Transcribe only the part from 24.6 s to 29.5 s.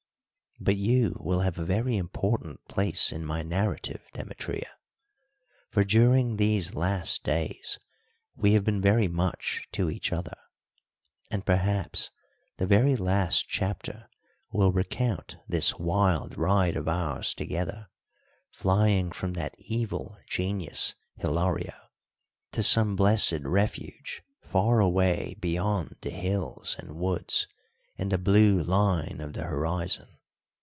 away beyond the hills and woods and the blue line of the